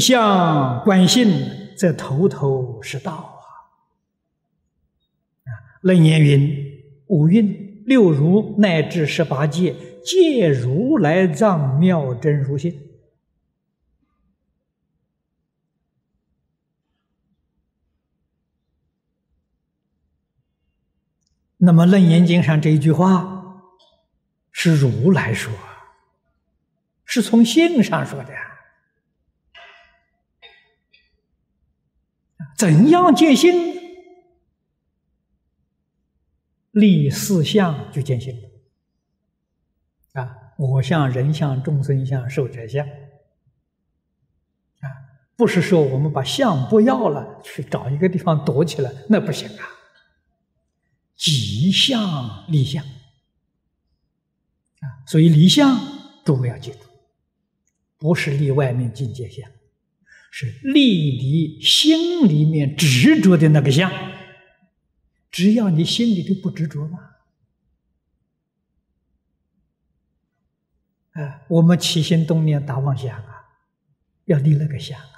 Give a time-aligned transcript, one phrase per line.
[0.00, 1.28] 相观性，
[1.76, 3.44] 则头头是道啊！
[5.44, 5.52] 啊，
[5.82, 12.80] 楞严云：五蕴六如乃至十八界，皆如来藏妙真如性。
[21.62, 23.70] 那么，《楞严经》上这一句话
[24.50, 25.52] 是如来说，
[27.04, 28.59] 是从性上说的呀。
[32.56, 33.70] 怎样见性？
[36.72, 38.32] 立四相就见性
[40.12, 40.54] 啊！
[40.56, 42.92] 我相、人相、众生相、寿者相啊！
[45.36, 49.66] 不是说我们把相不要了，去找一个地方躲起来，那不行啊！
[51.16, 55.76] 即相立相啊，所以立相
[56.24, 56.78] 诸位要记住，
[57.98, 59.50] 不是立外面境界相，
[60.30, 63.90] 是立你心里面执着的那个相。
[65.30, 66.98] 只要你心里头不执着嘛，
[71.12, 73.44] 啊，我们起心动念打妄想啊，
[74.24, 75.14] 要立那个相啊，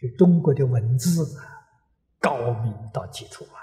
[0.00, 1.66] 就中国的文字啊，
[2.20, 3.58] 高明到极处啊。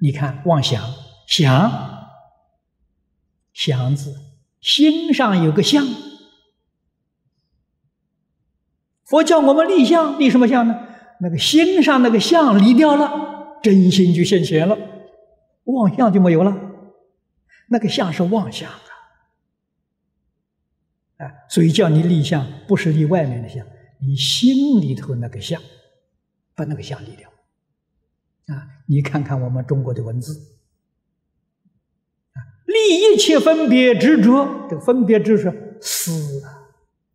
[0.00, 0.82] 你看，妄想
[1.26, 1.70] 想
[3.64, 4.16] 祥字，
[4.60, 5.86] 心上有个相。
[9.04, 10.88] 佛教我们立相，立什么相呢？
[11.20, 14.76] 那个心上那个相离掉了，真心就现前了，
[15.64, 16.56] 妄相就没有了。
[17.68, 18.80] 那个相是妄想啊，
[21.18, 23.64] 啊，所以叫你立相，不是立外面的相，
[24.00, 25.62] 你心里头那个相，
[26.56, 27.28] 把那个相立掉。
[28.48, 30.36] 啊，你看看我们中国的文字，
[32.72, 36.72] 立一切分别执着，这个分别执着思啊，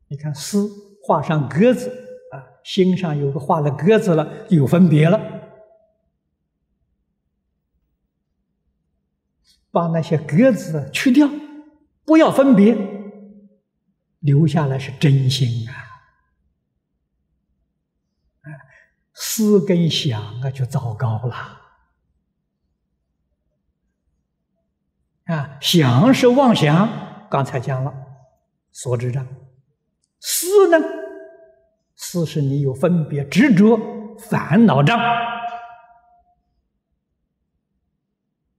[0.08, 0.70] 你看思
[1.04, 1.90] 画上格子
[2.32, 5.20] 啊，心上有个画了格子了，有分别了，
[9.72, 11.30] 把那些格子去掉，
[12.06, 12.78] 不要分别，
[14.20, 15.86] 留下来是真心啊。
[19.14, 21.67] 思跟想啊，就糟糕了。
[25.28, 26.90] 啊，想是妄想，
[27.30, 27.94] 刚才讲了，
[28.72, 29.26] 所知障；
[30.20, 30.78] 思呢，
[31.96, 33.80] 思是你有分别执着
[34.18, 35.00] 烦恼障。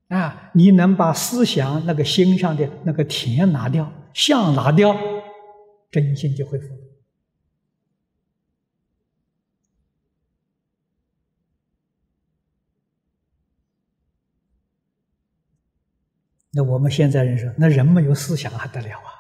[0.09, 4.97] 啊，你能把思想那个心上的那个田拿掉，相拿掉，
[5.91, 6.81] 真心就恢复了。
[16.59, 19.15] 那我们现在人说，那人没有思想还得了啊？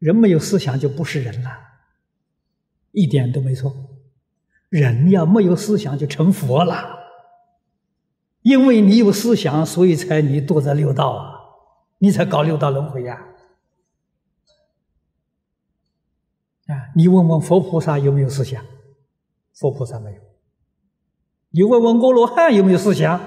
[0.00, 1.50] 人没有思想就不是人了，
[2.90, 3.72] 一点都没错。
[4.68, 6.98] 人要没有思想就成佛了，
[8.42, 11.38] 因为你有思想，所以才你堕在六道啊，
[11.98, 13.24] 你才搞六道轮回呀。
[16.66, 18.60] 啊，你问问佛菩萨有没有思想？
[19.54, 20.20] 佛菩萨没有。
[21.50, 23.20] 你问问阿罗汉有没有思想？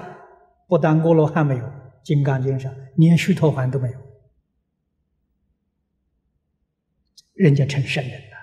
[0.68, 1.64] 不但阿罗汉没有。
[2.04, 3.98] 《金刚经》上连须陀洹都没有，
[7.32, 8.36] 人家成圣人了。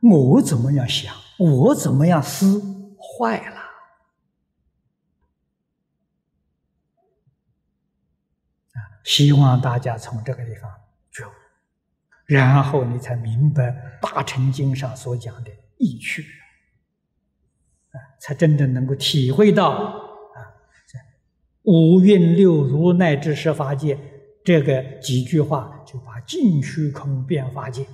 [0.00, 2.62] 我怎么样想，我怎么样思，
[2.96, 3.56] 坏了。
[8.74, 8.78] 啊！
[9.02, 10.70] 希望大家从这个地方
[11.10, 11.32] 觉悟，
[12.26, 16.24] 然后你才明白《大乘经》上所讲的意趣。
[18.18, 20.38] 才真正能够体会到啊，
[21.62, 23.98] 五蕴六如乃至十法界
[24.44, 27.86] 这个几句话，就把尽虚空变法界。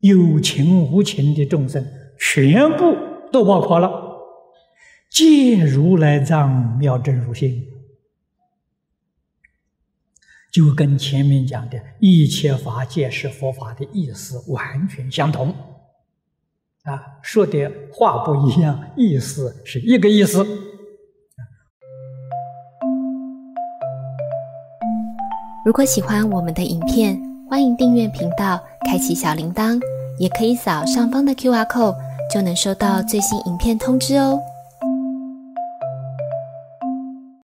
[0.00, 1.86] 有情无情的众生
[2.18, 2.96] 全部
[3.30, 4.18] 都包括了，
[5.08, 7.66] 皆如来藏妙真如心，
[10.52, 15.54] 就跟前面讲的一切法界是佛法的意思完全相同。
[16.82, 20.44] 啊，说的话不一样，意思是一个意思。
[25.64, 27.16] 如果喜欢我们的影片，
[27.48, 29.80] 欢迎订阅频道，开启小铃铛，
[30.18, 31.94] 也可以扫上方的 Q R code，
[32.32, 34.40] 就能收到最新影片通知哦。